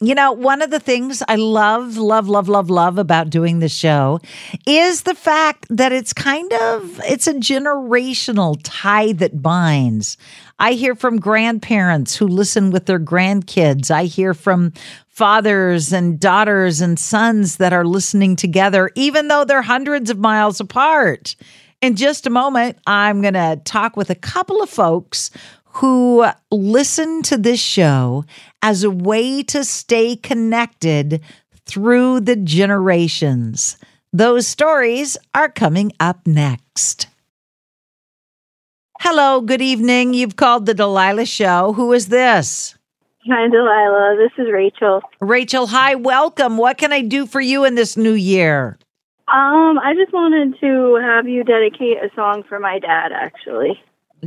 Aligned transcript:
You 0.00 0.14
know, 0.14 0.30
one 0.30 0.62
of 0.62 0.70
the 0.70 0.78
things 0.78 1.24
I 1.26 1.34
love, 1.34 1.96
love, 1.96 2.28
love, 2.28 2.48
love, 2.48 2.70
love 2.70 2.98
about 2.98 3.30
doing 3.30 3.58
the 3.58 3.68
show 3.68 4.20
is 4.64 5.02
the 5.02 5.14
fact 5.14 5.66
that 5.70 5.90
it's 5.90 6.12
kind 6.12 6.52
of 6.52 7.00
it's 7.00 7.26
a 7.26 7.34
generational 7.34 8.60
tie 8.62 9.10
that 9.14 9.42
binds. 9.42 10.16
I 10.60 10.74
hear 10.74 10.94
from 10.94 11.18
grandparents 11.18 12.14
who 12.14 12.28
listen 12.28 12.70
with 12.70 12.86
their 12.86 13.00
grandkids. 13.00 13.90
I 13.90 14.04
hear 14.04 14.34
from 14.34 14.72
fathers 15.08 15.92
and 15.92 16.20
daughters 16.20 16.80
and 16.80 16.96
sons 16.96 17.56
that 17.56 17.72
are 17.72 17.84
listening 17.84 18.36
together, 18.36 18.92
even 18.94 19.26
though 19.26 19.44
they're 19.44 19.62
hundreds 19.62 20.10
of 20.10 20.18
miles 20.18 20.60
apart. 20.60 21.34
In 21.80 21.96
just 21.96 22.26
a 22.26 22.30
moment, 22.30 22.76
I'm 22.86 23.20
going 23.20 23.34
to 23.34 23.60
talk 23.64 23.96
with 23.96 24.10
a 24.10 24.16
couple 24.16 24.62
of 24.62 24.68
folks 24.68 25.30
who 25.78 26.26
listen 26.50 27.22
to 27.22 27.36
this 27.36 27.60
show 27.60 28.24
as 28.62 28.82
a 28.82 28.90
way 28.90 29.44
to 29.44 29.64
stay 29.64 30.16
connected 30.16 31.20
through 31.66 32.18
the 32.18 32.34
generations. 32.34 33.76
Those 34.12 34.46
stories 34.48 35.16
are 35.34 35.48
coming 35.48 35.92
up 36.00 36.26
next. 36.26 37.06
Hello, 39.00 39.40
good 39.40 39.62
evening. 39.62 40.14
You've 40.14 40.34
called 40.34 40.66
the 40.66 40.74
Delilah 40.74 41.26
Show. 41.26 41.72
Who 41.74 41.92
is 41.92 42.08
this? 42.08 42.74
Hi, 43.30 43.46
Delilah. 43.48 44.16
This 44.18 44.44
is 44.44 44.50
Rachel. 44.52 45.02
Rachel, 45.20 45.68
hi, 45.68 45.94
welcome. 45.94 46.56
What 46.56 46.78
can 46.78 46.92
I 46.92 47.02
do 47.02 47.24
for 47.24 47.40
you 47.40 47.64
in 47.64 47.76
this 47.76 47.96
new 47.96 48.14
year? 48.14 48.76
Um, 49.28 49.78
I 49.78 49.94
just 49.94 50.12
wanted 50.12 50.58
to 50.58 50.98
have 51.00 51.28
you 51.28 51.44
dedicate 51.44 51.98
a 51.98 52.10
song 52.16 52.42
for 52.48 52.58
my 52.58 52.80
dad, 52.80 53.12
actually. 53.12 53.80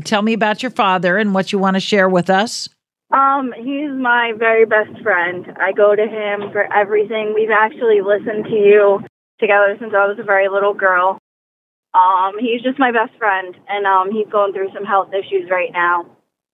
Tell 0.03 0.21
me 0.21 0.33
about 0.33 0.63
your 0.63 0.71
father 0.71 1.17
and 1.17 1.33
what 1.33 1.51
you 1.51 1.59
want 1.59 1.75
to 1.75 1.79
share 1.79 2.09
with 2.09 2.29
us. 2.29 2.69
Um, 3.11 3.53
he's 3.57 3.91
my 3.91 4.31
very 4.37 4.65
best 4.65 5.01
friend. 5.03 5.45
I 5.59 5.73
go 5.73 5.95
to 5.95 6.03
him 6.03 6.51
for 6.51 6.71
everything. 6.73 7.33
We've 7.35 7.51
actually 7.51 7.99
listened 8.01 8.45
to 8.45 8.55
you 8.55 8.99
together 9.39 9.75
since 9.79 9.93
I 9.93 10.07
was 10.07 10.17
a 10.19 10.23
very 10.23 10.47
little 10.47 10.73
girl. 10.73 11.17
Um, 11.93 12.39
he's 12.39 12.61
just 12.61 12.79
my 12.79 12.91
best 12.91 13.17
friend, 13.17 13.53
and 13.67 13.85
um, 13.85 14.11
he's 14.11 14.27
going 14.31 14.53
through 14.53 14.69
some 14.73 14.85
health 14.85 15.09
issues 15.13 15.49
right 15.49 15.71
now. 15.73 16.05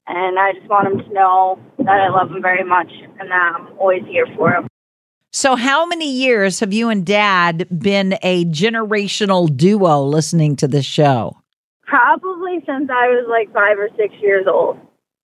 And 0.08 0.40
I 0.40 0.54
just 0.54 0.68
want 0.68 0.88
him 0.88 1.00
to 1.00 1.14
know 1.14 1.60
that 1.78 1.90
I 1.90 2.10
love 2.10 2.32
him 2.32 2.42
very 2.42 2.64
much 2.64 2.92
and 3.20 3.30
that 3.30 3.54
I'm 3.56 3.78
always 3.78 4.04
here 4.08 4.26
for 4.36 4.52
him. 4.52 4.68
So, 5.32 5.56
how 5.56 5.86
many 5.86 6.10
years 6.10 6.62
have 6.62 6.74
you 6.74 6.90
and 6.90 7.06
dad 7.06 7.68
been 7.78 8.18
a 8.24 8.46
generational 8.46 9.56
duo 9.56 10.02
listening 10.02 10.56
to 10.56 10.68
this 10.68 10.86
show? 10.86 11.37
Probably 11.88 12.60
since 12.66 12.90
I 12.92 13.08
was 13.08 13.26
like 13.30 13.52
five 13.54 13.80
or 13.80 13.90
six 13.98 14.14
years 14.22 14.46
old. 14.48 14.78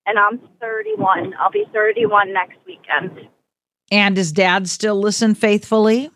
And 0.06 0.18
I'm 0.18 0.40
31. 0.60 1.34
I'll 1.38 1.50
be 1.50 1.64
31 1.72 2.32
next 2.32 2.58
weekend. 2.66 3.28
And 3.90 4.16
does 4.16 4.32
dad 4.32 4.68
still 4.68 4.98
listen 4.98 5.34
faithfully? 5.34 6.10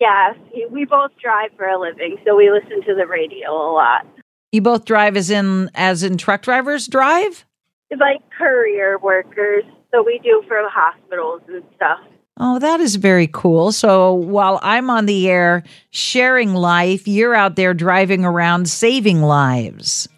Yes, 0.00 0.36
he, 0.52 0.66
we 0.70 0.84
both 0.84 1.10
drive 1.20 1.50
for 1.56 1.66
a 1.66 1.78
living, 1.78 2.18
so 2.24 2.36
we 2.36 2.50
listen 2.50 2.82
to 2.86 2.94
the 2.94 3.06
radio 3.06 3.50
a 3.50 3.72
lot. 3.72 4.06
You 4.52 4.62
both 4.62 4.84
drive 4.84 5.16
as 5.16 5.28
in 5.28 5.70
as 5.74 6.02
in 6.02 6.16
truck 6.16 6.42
drivers 6.42 6.86
drive? 6.86 7.44
Like 7.90 8.22
courier 8.36 8.98
workers, 8.98 9.64
so 9.92 10.02
we 10.02 10.20
do 10.22 10.42
for 10.46 10.56
hospitals 10.68 11.42
and 11.48 11.64
stuff. 11.74 12.00
Oh, 12.40 12.60
that 12.60 12.78
is 12.78 12.94
very 12.94 13.26
cool. 13.26 13.72
So 13.72 14.14
while 14.14 14.60
I'm 14.62 14.90
on 14.90 15.06
the 15.06 15.28
air 15.28 15.64
sharing 15.90 16.54
life, 16.54 17.08
you're 17.08 17.34
out 17.34 17.56
there 17.56 17.74
driving 17.74 18.24
around 18.24 18.68
saving 18.68 19.22
lives. 19.22 20.08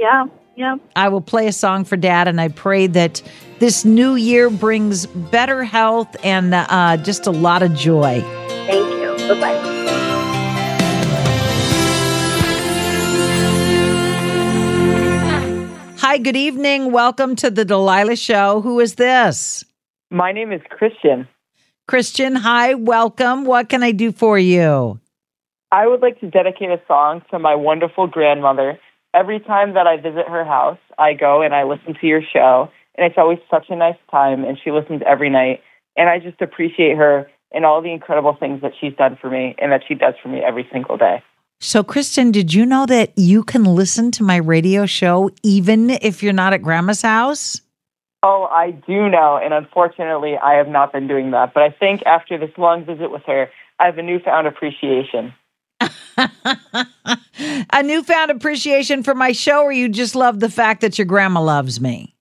Yeah, 0.00 0.24
yeah. 0.56 0.76
I 0.96 1.08
will 1.08 1.20
play 1.20 1.46
a 1.46 1.52
song 1.52 1.84
for 1.84 1.96
dad, 1.96 2.26
and 2.26 2.40
I 2.40 2.48
pray 2.48 2.88
that 2.88 3.22
this 3.60 3.84
new 3.84 4.16
year 4.16 4.50
brings 4.50 5.06
better 5.06 5.62
health 5.62 6.16
and 6.24 6.52
uh, 6.52 6.96
just 6.96 7.28
a 7.28 7.30
lot 7.30 7.62
of 7.62 7.72
joy. 7.74 8.22
Thank 8.66 8.90
you. 9.00 9.28
Bye 9.28 9.40
bye. 9.40 9.74
Hi, 15.98 16.18
good 16.18 16.36
evening. 16.36 16.90
Welcome 16.90 17.36
to 17.36 17.50
the 17.50 17.64
Delilah 17.64 18.16
Show. 18.16 18.62
Who 18.62 18.80
is 18.80 18.96
this? 18.96 19.64
My 20.10 20.32
name 20.32 20.50
is 20.50 20.62
Christian. 20.70 21.28
Christian, 21.88 22.36
hi, 22.36 22.74
welcome. 22.74 23.46
What 23.46 23.70
can 23.70 23.82
I 23.82 23.92
do 23.92 24.12
for 24.12 24.38
you? 24.38 25.00
I 25.72 25.86
would 25.86 26.02
like 26.02 26.20
to 26.20 26.28
dedicate 26.28 26.68
a 26.68 26.78
song 26.86 27.22
to 27.30 27.38
my 27.38 27.54
wonderful 27.54 28.06
grandmother. 28.06 28.78
Every 29.14 29.40
time 29.40 29.72
that 29.72 29.86
I 29.86 29.96
visit 29.96 30.28
her 30.28 30.44
house, 30.44 30.76
I 30.98 31.14
go 31.14 31.40
and 31.40 31.54
I 31.54 31.62
listen 31.62 31.94
to 31.98 32.06
your 32.06 32.20
show, 32.20 32.68
and 32.94 33.06
it's 33.06 33.16
always 33.16 33.38
such 33.50 33.70
a 33.70 33.74
nice 33.74 33.96
time, 34.10 34.44
and 34.44 34.58
she 34.62 34.70
listens 34.70 35.00
every 35.06 35.30
night. 35.30 35.62
And 35.96 36.10
I 36.10 36.18
just 36.18 36.42
appreciate 36.42 36.98
her 36.98 37.26
and 37.52 37.64
all 37.64 37.80
the 37.80 37.90
incredible 37.90 38.36
things 38.38 38.60
that 38.60 38.72
she's 38.78 38.92
done 38.98 39.16
for 39.18 39.30
me 39.30 39.54
and 39.56 39.72
that 39.72 39.80
she 39.88 39.94
does 39.94 40.12
for 40.22 40.28
me 40.28 40.40
every 40.40 40.68
single 40.70 40.98
day. 40.98 41.22
So, 41.58 41.82
Kristen, 41.82 42.32
did 42.32 42.52
you 42.52 42.66
know 42.66 42.84
that 42.84 43.14
you 43.16 43.42
can 43.42 43.64
listen 43.64 44.10
to 44.10 44.22
my 44.22 44.36
radio 44.36 44.84
show 44.84 45.30
even 45.42 45.88
if 45.88 46.22
you're 46.22 46.34
not 46.34 46.52
at 46.52 46.60
grandma's 46.60 47.00
house? 47.00 47.62
Oh, 48.22 48.48
I 48.50 48.72
do 48.72 49.08
know, 49.08 49.38
and 49.42 49.54
unfortunately, 49.54 50.36
I 50.36 50.54
have 50.54 50.68
not 50.68 50.92
been 50.92 51.06
doing 51.06 51.30
that. 51.30 51.54
But 51.54 51.62
I 51.62 51.70
think 51.70 52.02
after 52.04 52.36
this 52.36 52.50
long 52.58 52.84
visit 52.84 53.10
with 53.10 53.22
her, 53.26 53.48
I 53.78 53.86
have 53.86 53.98
a 53.98 54.02
newfound 54.02 54.46
appreciation. 54.46 55.32
a 55.80 57.82
newfound 57.84 58.32
appreciation 58.32 59.04
for 59.04 59.14
my 59.14 59.30
show, 59.30 59.62
or 59.62 59.70
you 59.70 59.88
just 59.88 60.16
love 60.16 60.40
the 60.40 60.50
fact 60.50 60.80
that 60.80 60.98
your 60.98 61.06
grandma 61.06 61.40
loves 61.40 61.80
me? 61.80 62.16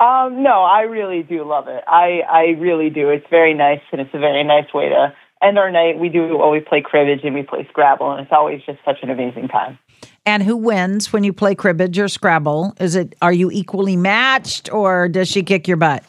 Um, 0.00 0.42
no, 0.42 0.62
I 0.62 0.82
really 0.82 1.22
do 1.22 1.44
love 1.44 1.68
it. 1.68 1.84
I, 1.86 2.22
I 2.28 2.44
really 2.58 2.88
do. 2.88 3.10
It's 3.10 3.26
very 3.28 3.52
nice, 3.52 3.82
and 3.92 4.00
it's 4.00 4.14
a 4.14 4.18
very 4.18 4.42
nice 4.42 4.72
way 4.72 4.88
to 4.88 5.14
end 5.42 5.58
our 5.58 5.70
night. 5.70 5.98
We 5.98 6.08
do 6.08 6.40
always 6.40 6.62
play 6.66 6.80
cribbage 6.80 7.24
and 7.24 7.34
we 7.34 7.42
play 7.42 7.66
Scrabble, 7.68 8.10
and 8.10 8.22
it's 8.22 8.32
always 8.32 8.62
just 8.64 8.78
such 8.84 9.02
an 9.02 9.10
amazing 9.10 9.48
time. 9.48 9.78
And 10.24 10.42
who 10.42 10.56
wins 10.56 11.12
when 11.12 11.24
you 11.24 11.32
play 11.32 11.54
cribbage 11.54 11.98
or 11.98 12.08
Scrabble? 12.08 12.74
Is 12.78 12.94
it 12.94 13.14
are 13.20 13.32
you 13.32 13.50
equally 13.50 13.96
matched, 13.96 14.72
or 14.72 15.08
does 15.08 15.28
she 15.28 15.42
kick 15.42 15.66
your 15.66 15.76
butt? 15.76 16.04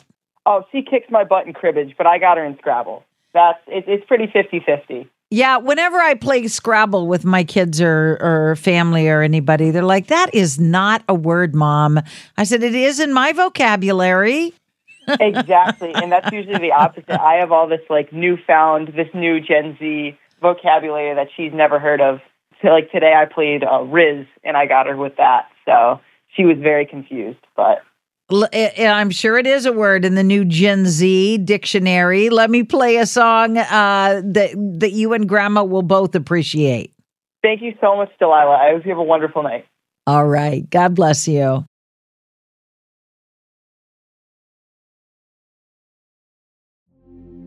Oh, 0.45 0.63
she 0.71 0.83
kicks 0.83 1.07
my 1.09 1.23
butt 1.23 1.47
in 1.47 1.53
cribbage, 1.53 1.95
but 1.97 2.05
I 2.05 2.19
got 2.19 2.37
her 2.37 2.45
in 2.45 2.57
Scrabble. 2.57 3.03
That's 3.33 3.59
it, 3.67 3.85
it's 3.87 4.05
pretty 4.05 4.27
50-50. 4.27 5.07
Yeah, 5.31 5.57
whenever 5.57 5.97
I 5.97 6.13
play 6.13 6.47
Scrabble 6.47 7.07
with 7.07 7.25
my 7.25 7.43
kids 7.43 7.81
or 7.81 8.19
or 8.21 8.55
family 8.55 9.09
or 9.09 9.23
anybody, 9.23 9.71
they're 9.71 9.81
like, 9.81 10.07
"That 10.07 10.33
is 10.33 10.59
not 10.59 11.03
a 11.09 11.15
word, 11.15 11.55
mom." 11.55 11.99
I 12.37 12.43
said, 12.43 12.61
"It 12.61 12.75
is 12.75 12.99
in 12.99 13.11
my 13.13 13.33
vocabulary." 13.33 14.53
exactly, 15.19 15.91
and 15.95 16.11
that's 16.11 16.31
usually 16.31 16.59
the 16.59 16.71
opposite. 16.71 17.19
I 17.19 17.35
have 17.39 17.51
all 17.51 17.67
this 17.67 17.81
like 17.89 18.13
newfound, 18.13 18.89
this 18.89 19.09
new 19.15 19.41
Gen 19.41 19.75
Z 19.79 20.15
vocabulary 20.39 21.15
that 21.15 21.29
she's 21.35 21.51
never 21.51 21.79
heard 21.79 21.99
of. 21.99 22.19
So, 22.63 22.69
like 22.69 22.89
today, 22.91 23.13
I 23.13 23.25
played 23.25 23.63
uh, 23.63 23.83
Rizz, 23.83 24.25
and 24.43 24.55
I 24.55 24.65
got 24.67 24.87
her 24.87 24.95
with 24.95 25.17
that. 25.17 25.49
So 25.65 25.99
she 26.35 26.45
was 26.45 26.57
very 26.57 26.85
confused, 26.85 27.45
but 27.57 27.79
I'm 28.31 29.09
sure 29.09 29.37
it 29.37 29.45
is 29.45 29.65
a 29.65 29.73
word 29.73 30.05
in 30.05 30.15
the 30.15 30.23
new 30.23 30.45
Gen 30.45 30.85
Z 30.85 31.39
dictionary. 31.39 32.29
Let 32.29 32.49
me 32.49 32.63
play 32.63 32.97
a 32.97 33.05
song 33.05 33.57
uh, 33.57 34.21
that 34.23 34.51
that 34.79 34.93
you 34.93 35.13
and 35.13 35.27
Grandma 35.27 35.63
will 35.63 35.81
both 35.81 36.15
appreciate. 36.15 36.93
thank 37.43 37.61
you 37.61 37.73
so 37.81 37.97
much, 37.97 38.09
Delilah. 38.17 38.55
I 38.55 38.71
hope 38.71 38.85
you 38.85 38.91
have 38.91 38.97
a 38.97 39.03
wonderful 39.03 39.43
night. 39.43 39.65
All 40.07 40.25
right, 40.25 40.67
God 40.69 40.95
bless 40.95 41.27
you. 41.27 41.65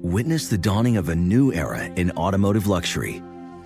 Witness 0.02 0.48
the 0.48 0.58
dawning 0.58 0.98
of 0.98 1.08
a 1.08 1.16
new 1.16 1.52
era 1.52 1.86
in 1.96 2.10
automotive 2.12 2.66
luxury 2.66 3.22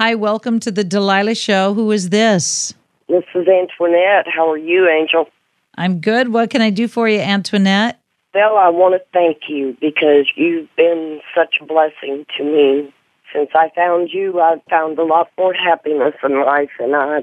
Hi, 0.00 0.14
welcome 0.14 0.60
to 0.60 0.70
the 0.70 0.82
Delilah 0.82 1.34
Show. 1.34 1.74
Who 1.74 1.90
is 1.90 2.08
this? 2.08 2.72
This 3.10 3.24
is 3.34 3.46
Antoinette. 3.46 4.24
How 4.34 4.50
are 4.50 4.56
you, 4.56 4.88
Angel? 4.88 5.26
I'm 5.74 6.00
good. 6.00 6.32
What 6.32 6.48
can 6.48 6.62
I 6.62 6.70
do 6.70 6.88
for 6.88 7.06
you, 7.06 7.20
Antoinette? 7.20 8.00
Well, 8.32 8.56
I 8.56 8.70
want 8.70 8.94
to 8.94 9.02
thank 9.12 9.50
you 9.50 9.76
because 9.78 10.32
you've 10.36 10.74
been 10.74 11.20
such 11.36 11.56
a 11.60 11.66
blessing 11.66 12.24
to 12.38 12.44
me. 12.44 12.90
Since 13.30 13.50
I 13.54 13.70
found 13.76 14.08
you, 14.10 14.40
I've 14.40 14.62
found 14.70 14.98
a 14.98 15.04
lot 15.04 15.28
more 15.36 15.52
happiness 15.52 16.14
in 16.24 16.46
life, 16.46 16.70
and 16.78 16.96
I 16.96 17.22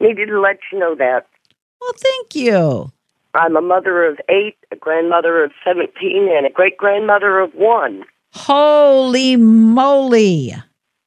needed 0.00 0.28
to 0.28 0.40
let 0.40 0.60
you 0.72 0.78
know 0.78 0.94
that. 0.94 1.26
Well, 1.78 1.92
thank 1.94 2.34
you. 2.34 2.90
I'm 3.34 3.54
a 3.54 3.60
mother 3.60 4.02
of 4.02 4.18
eight, 4.30 4.56
a 4.72 4.76
grandmother 4.76 5.44
of 5.44 5.52
17, 5.62 6.30
and 6.34 6.46
a 6.46 6.50
great 6.50 6.78
grandmother 6.78 7.38
of 7.40 7.52
one. 7.52 8.02
Holy 8.32 9.36
moly. 9.36 10.54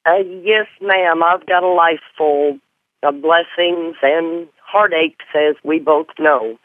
Uh, 0.08 0.22
yes, 0.42 0.66
ma'am. 0.80 1.22
I've 1.22 1.46
got 1.46 1.62
a 1.62 1.68
life 1.68 2.00
full 2.16 2.58
of 3.02 3.14
blessings 3.20 3.96
and 4.02 4.48
heartaches, 4.64 5.16
as 5.34 5.56
we 5.64 5.78
both 5.78 6.06
know. 6.18 6.58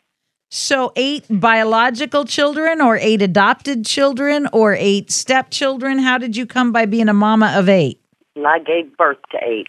So, 0.50 0.94
eight 0.96 1.26
biological 1.30 2.26
children, 2.26 2.80
or 2.80 2.98
eight 2.98 3.22
adopted 3.22 3.86
children, 3.86 4.48
or 4.54 4.76
eight 4.76 5.12
stepchildren? 5.12 6.00
How 6.00 6.18
did 6.18 6.38
you 6.38 6.46
come 6.46 6.72
by 6.72 6.86
being 6.86 7.10
a 7.10 7.14
mama 7.14 7.54
of 7.56 7.68
eight? 7.68 8.00
And 8.36 8.48
I 8.48 8.60
gave 8.60 8.96
birth 8.96 9.18
to 9.32 9.38
eight. 9.44 9.68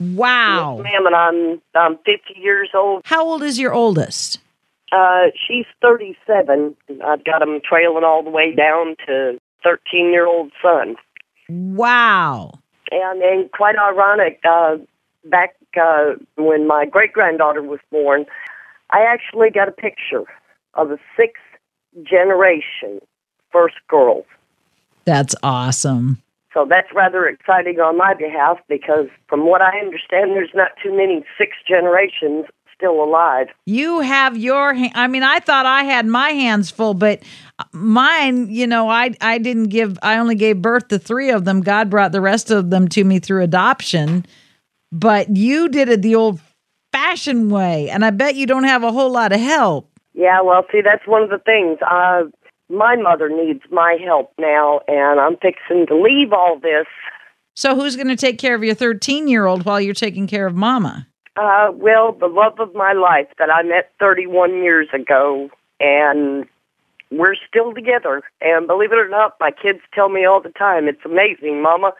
Wow. 0.00 0.76
Yes, 0.78 0.84
ma'am, 0.84 1.06
and 1.06 1.14
I'm 1.14 1.62
I'm 1.74 1.96
50 1.98 2.40
years 2.40 2.70
old. 2.74 3.02
How 3.04 3.24
old 3.24 3.42
is 3.42 3.58
your 3.58 3.72
oldest? 3.72 4.38
Uh, 4.92 5.26
she's 5.46 5.66
37. 5.80 6.74
I've 7.04 7.24
got 7.24 7.38
them 7.38 7.60
trailing 7.62 8.02
all 8.02 8.24
the 8.24 8.30
way 8.30 8.52
down 8.54 8.96
to 9.06 9.38
13 9.62 10.10
year 10.10 10.26
old 10.26 10.50
son. 10.60 10.96
Wow. 11.48 12.52
And 12.90 13.22
and 13.22 13.50
quite 13.52 13.76
ironic. 13.76 14.40
Uh, 14.48 14.76
back 15.24 15.54
uh, 15.80 16.14
when 16.36 16.66
my 16.66 16.86
great 16.86 17.12
granddaughter 17.12 17.62
was 17.62 17.80
born, 17.90 18.26
I 18.90 19.00
actually 19.02 19.50
got 19.50 19.68
a 19.68 19.72
picture 19.72 20.24
of 20.74 20.90
a 20.90 20.98
sixth 21.16 21.42
generation 22.02 23.00
first 23.52 23.76
girl. 23.88 24.24
That's 25.04 25.34
awesome. 25.42 26.22
So 26.52 26.66
that's 26.68 26.88
rather 26.94 27.26
exciting 27.26 27.78
on 27.78 27.96
my 27.96 28.14
behalf 28.14 28.58
because, 28.68 29.06
from 29.28 29.46
what 29.46 29.62
I 29.62 29.78
understand, 29.78 30.32
there's 30.32 30.50
not 30.54 30.72
too 30.82 30.96
many 30.96 31.24
sixth 31.38 31.60
generations 31.66 32.46
still 32.76 33.02
alive. 33.04 33.48
You 33.66 34.00
have 34.00 34.36
your 34.36 34.74
ha- 34.74 34.92
I 34.94 35.06
mean 35.06 35.22
I 35.22 35.38
thought 35.40 35.66
I 35.66 35.84
had 35.84 36.06
my 36.06 36.30
hands 36.30 36.70
full 36.70 36.94
but 36.94 37.22
mine, 37.72 38.48
you 38.50 38.66
know, 38.66 38.88
I 38.88 39.14
I 39.20 39.38
didn't 39.38 39.68
give 39.68 39.98
I 40.02 40.16
only 40.16 40.34
gave 40.34 40.62
birth 40.62 40.88
to 40.88 40.98
3 40.98 41.30
of 41.30 41.44
them. 41.44 41.60
God 41.60 41.90
brought 41.90 42.12
the 42.12 42.20
rest 42.20 42.50
of 42.50 42.70
them 42.70 42.88
to 42.88 43.04
me 43.04 43.18
through 43.18 43.42
adoption. 43.42 44.26
But 44.92 45.36
you 45.36 45.68
did 45.68 45.88
it 45.88 46.02
the 46.02 46.14
old 46.14 46.40
fashioned 46.92 47.50
way 47.50 47.88
and 47.88 48.04
I 48.04 48.10
bet 48.10 48.34
you 48.34 48.46
don't 48.46 48.64
have 48.64 48.82
a 48.82 48.92
whole 48.92 49.10
lot 49.10 49.32
of 49.32 49.40
help. 49.40 49.90
Yeah, 50.14 50.40
well, 50.42 50.66
see, 50.72 50.80
that's 50.80 51.06
one 51.06 51.22
of 51.22 51.30
the 51.30 51.38
things. 51.38 51.78
Uh, 51.88 52.24
my 52.68 52.96
mother 52.96 53.28
needs 53.28 53.62
my 53.70 53.98
help 54.04 54.32
now, 54.38 54.80
and 54.86 55.20
I'm 55.20 55.36
fixing 55.36 55.86
to 55.86 56.00
leave 56.00 56.32
all 56.32 56.58
this. 56.58 56.86
So 57.54 57.74
who's 57.74 57.96
going 57.96 58.08
to 58.08 58.16
take 58.16 58.38
care 58.38 58.54
of 58.54 58.62
your 58.62 58.74
13-year-old 58.74 59.64
while 59.64 59.80
you're 59.80 59.94
taking 59.94 60.26
care 60.26 60.46
of 60.46 60.54
mama? 60.54 61.06
Uh, 61.36 61.70
well, 61.72 62.12
the 62.12 62.26
love 62.26 62.58
of 62.58 62.74
my 62.74 62.92
life 62.92 63.28
that 63.38 63.50
I 63.50 63.62
met 63.62 63.92
31 63.98 64.62
years 64.62 64.88
ago, 64.92 65.48
and 65.78 66.46
we're 67.10 67.34
still 67.48 67.74
together. 67.74 68.22
And 68.40 68.66
believe 68.66 68.92
it 68.92 68.98
or 68.98 69.08
not, 69.08 69.36
my 69.40 69.50
kids 69.50 69.80
tell 69.94 70.08
me 70.08 70.24
all 70.24 70.40
the 70.40 70.50
time, 70.50 70.88
it's 70.88 71.04
amazing, 71.04 71.62
Mama. 71.62 71.92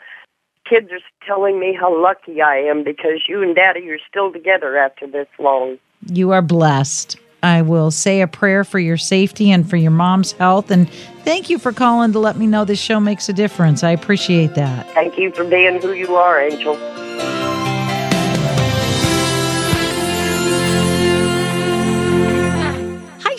Kids 0.68 0.90
are 0.92 1.26
telling 1.26 1.58
me 1.58 1.76
how 1.78 2.00
lucky 2.00 2.40
I 2.40 2.56
am 2.56 2.84
because 2.84 3.24
you 3.28 3.42
and 3.42 3.54
Daddy 3.54 3.88
are 3.90 3.98
still 4.08 4.32
together 4.32 4.76
after 4.76 5.06
this 5.06 5.26
long. 5.38 5.78
You 6.06 6.30
are 6.30 6.42
blessed. 6.42 7.16
I 7.42 7.62
will 7.62 7.90
say 7.90 8.20
a 8.20 8.26
prayer 8.26 8.64
for 8.64 8.78
your 8.78 8.98
safety 8.98 9.50
and 9.50 9.68
for 9.68 9.76
your 9.76 9.90
mom's 9.90 10.32
health. 10.32 10.70
And 10.70 10.90
thank 11.24 11.48
you 11.48 11.58
for 11.58 11.72
calling 11.72 12.12
to 12.12 12.18
let 12.18 12.36
me 12.36 12.46
know 12.46 12.64
this 12.64 12.80
show 12.80 13.00
makes 13.00 13.28
a 13.28 13.32
difference. 13.32 13.82
I 13.82 13.90
appreciate 13.90 14.54
that. 14.54 14.88
Thank 14.90 15.18
you 15.18 15.32
for 15.32 15.44
being 15.44 15.80
who 15.80 15.92
you 15.92 16.16
are, 16.16 16.38
Angel. 16.38 16.76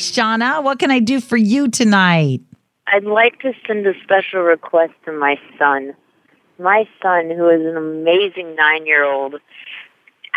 Shauna. 0.02 0.64
What 0.64 0.80
can 0.80 0.92
I 0.92 1.00
do 1.00 1.22
for 1.22 1.38
you 1.38 1.68
tonight? 1.68 2.42
I'd 2.88 3.06
like 3.06 3.40
to 3.42 3.54
send 3.66 3.86
a 3.88 3.94
special 4.04 4.42
request 4.42 4.94
to 5.06 5.12
my 5.12 5.40
son. 5.58 5.94
My 6.60 6.88
son, 7.02 7.30
who 7.30 7.50
is 7.50 7.62
an 7.62 7.78
amazing 7.78 8.56
nine 8.56 8.86
year 8.86 9.04
old, 9.04 9.36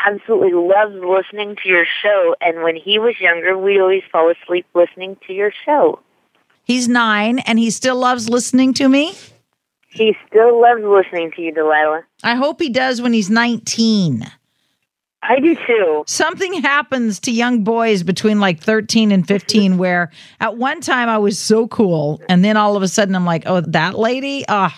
absolutely 0.06 0.52
loves 0.52 0.94
listening 0.94 1.56
to 1.62 1.68
your 1.68 1.85
show. 2.02 2.37
And 2.40 2.62
when 2.62 2.76
he 2.76 2.99
was 2.99 3.21
younger, 3.21 3.59
we 3.59 3.80
always 3.80 4.02
fall 4.11 4.30
asleep 4.30 4.66
listening 4.75 5.16
to 5.26 5.33
your 5.33 5.52
show. 5.64 6.00
He's 6.64 6.88
nine 6.88 7.40
and 7.40 7.59
he 7.59 7.71
still 7.71 7.97
loves 7.97 8.28
listening 8.28 8.73
to 8.75 8.88
me. 8.88 9.14
He 9.88 10.16
still 10.26 10.61
loves 10.61 10.83
listening 10.83 11.30
to 11.33 11.42
you, 11.42 11.52
Delilah. 11.52 12.02
I 12.23 12.35
hope 12.35 12.61
he 12.61 12.68
does 12.68 13.00
when 13.00 13.12
he's 13.12 13.30
19. 13.30 14.25
I 15.26 15.40
do 15.40 15.57
too. 15.66 16.04
Something 16.07 16.61
happens 16.62 17.19
to 17.21 17.33
young 17.33 17.64
boys 17.64 18.02
between 18.02 18.40
like 18.40 18.61
13 18.61 19.11
and 19.11 19.26
15 19.26 19.78
where 19.78 20.11
at 20.40 20.57
one 20.57 20.81
time 20.81 21.09
I 21.09 21.19
was 21.19 21.38
so 21.38 21.66
cool. 21.69 22.21
And 22.28 22.45
then 22.45 22.57
all 22.57 22.76
of 22.76 22.83
a 22.83 22.88
sudden 22.88 23.14
I'm 23.14 23.25
like, 23.25 23.45
oh, 23.47 23.61
that 23.61 23.99
lady? 23.99 24.45
Ah. 24.49 24.76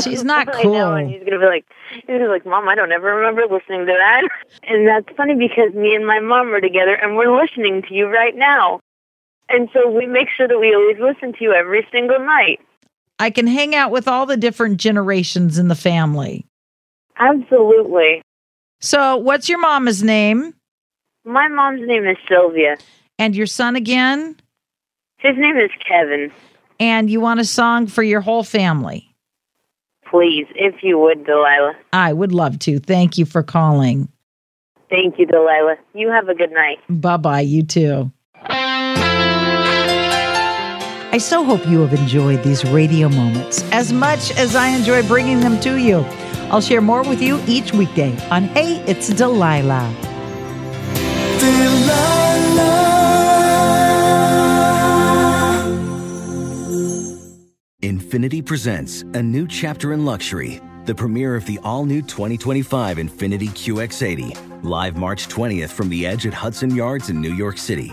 She's 0.00 0.22
not 0.22 0.54
I 0.54 0.62
know, 0.62 0.94
and 0.94 1.10
he's 1.10 1.24
gonna 1.24 1.40
be 1.40 1.46
like, 1.46 1.64
he's 1.92 2.04
gonna 2.06 2.20
be 2.20 2.28
like, 2.28 2.46
Mom, 2.46 2.68
I 2.68 2.76
don't 2.76 2.92
ever 2.92 3.12
remember 3.12 3.42
listening 3.52 3.86
to 3.86 3.92
that. 3.92 4.28
And 4.62 4.86
that's 4.86 5.08
funny 5.16 5.34
because 5.34 5.74
me 5.74 5.96
and 5.96 6.06
my 6.06 6.20
mom 6.20 6.54
are 6.54 6.60
together, 6.60 6.94
and 6.94 7.16
we're 7.16 7.34
listening 7.34 7.82
to 7.88 7.94
you 7.94 8.06
right 8.06 8.36
now. 8.36 8.78
And 9.48 9.68
so 9.72 9.90
we 9.90 10.06
make 10.06 10.28
sure 10.36 10.46
that 10.46 10.60
we 10.60 10.72
always 10.74 10.98
listen 11.00 11.32
to 11.32 11.38
you 11.40 11.52
every 11.52 11.84
single 11.90 12.20
night. 12.20 12.60
I 13.18 13.30
can 13.30 13.48
hang 13.48 13.74
out 13.74 13.90
with 13.90 14.06
all 14.06 14.26
the 14.26 14.36
different 14.36 14.76
generations 14.78 15.58
in 15.58 15.66
the 15.66 15.74
family. 15.74 16.46
Absolutely. 17.18 18.22
So, 18.80 19.16
what's 19.16 19.48
your 19.48 19.58
mama's 19.60 20.02
name 20.02 20.54
My 21.24 21.48
mom's 21.48 21.86
name 21.86 22.06
is 22.06 22.16
Sylvia. 22.28 22.76
and 23.18 23.36
your 23.36 23.46
son 23.46 23.76
again? 23.76 24.36
His 25.18 25.36
name 25.36 25.56
is 25.58 25.70
Kevin. 25.86 26.32
And 26.78 27.10
you 27.10 27.20
want 27.20 27.40
a 27.40 27.44
song 27.44 27.86
for 27.86 28.02
your 28.02 28.22
whole 28.22 28.42
family? 28.42 29.06
Please, 30.10 30.46
if 30.54 30.82
you 30.82 30.98
would, 30.98 31.26
Delilah. 31.26 31.74
I 31.92 32.12
would 32.14 32.32
love 32.32 32.58
to. 32.60 32.78
Thank 32.80 33.18
you 33.18 33.26
for 33.26 33.42
calling. 33.42 34.08
Thank 34.88 35.18
you, 35.18 35.26
Delilah. 35.26 35.76
You 35.94 36.08
have 36.08 36.28
a 36.30 36.34
good 36.34 36.50
night. 36.52 36.78
Bye 36.88 37.18
bye. 37.18 37.40
You 37.42 37.62
too. 37.62 38.10
I 41.12 41.18
so 41.18 41.44
hope 41.44 41.66
you 41.68 41.80
have 41.80 41.92
enjoyed 41.92 42.42
these 42.42 42.64
radio 42.64 43.08
moments 43.08 43.62
as 43.72 43.92
much 43.92 44.30
as 44.38 44.56
I 44.56 44.68
enjoy 44.68 45.02
bringing 45.06 45.40
them 45.40 45.60
to 45.60 45.76
you. 45.76 46.04
I'll 46.50 46.60
share 46.60 46.80
more 46.80 47.02
with 47.02 47.22
you 47.22 47.40
each 47.46 47.72
weekday 47.72 48.16
on 48.28 48.44
Hey, 48.44 48.82
It's 48.86 49.08
Delilah. 49.08 49.94
Delilah. 51.38 52.10
Infiniti 57.82 58.44
presents 58.44 59.02
a 59.14 59.22
new 59.22 59.46
chapter 59.46 59.92
in 59.92 60.04
luxury, 60.04 60.60
the 60.84 60.94
premiere 60.94 61.36
of 61.36 61.46
the 61.46 61.58
all 61.62 61.84
new 61.84 62.02
2025 62.02 62.98
Infiniti 62.98 63.48
QX80, 63.48 64.64
live 64.64 64.96
March 64.96 65.28
20th 65.28 65.70
from 65.70 65.88
the 65.88 66.06
edge 66.06 66.26
at 66.26 66.34
Hudson 66.34 66.74
Yards 66.74 67.08
in 67.10 67.20
New 67.20 67.32
York 67.32 67.56
City, 67.56 67.92